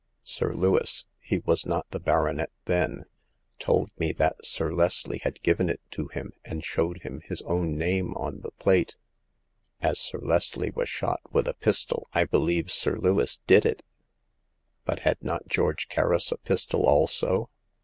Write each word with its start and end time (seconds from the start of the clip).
Sir 0.23 0.55
Lewis— 0.55 1.05
he 1.19 1.37
was 1.45 1.63
not 1.63 1.87
the 1.91 1.99
baronet 1.99 2.49
then— 2.65 3.05
told 3.59 3.91
me 3.99 4.11
that 4.13 4.43
Sir 4.43 4.73
Leslie 4.73 5.19
had 5.21 5.43
given 5.43 5.69
it 5.69 5.79
to 5.91 6.07
him, 6.07 6.33
and 6.43 6.65
showed 6.65 7.05
me 7.05 7.19
his 7.25 7.43
own 7.43 7.75
name 7.77 8.15
on 8.15 8.39
the 8.39 8.49
plate. 8.49 8.95
As 9.79 9.99
Sir 9.99 10.17
Leslie 10.17 10.71
was 10.71 10.89
shot 10.89 11.21
with 11.31 11.47
a 11.47 11.53
pistol, 11.53 12.07
I 12.13 12.23
believe 12.25 12.71
Sir 12.71 12.97
Lewis 12.97 13.41
did 13.45 13.63
it." 13.63 13.83
But 14.85 15.01
had 15.01 15.23
not 15.23 15.47
George 15.47 15.87
Kerris 15.87 16.31
a 16.31 16.37
pistol 16.37 16.87
also 16.87 17.51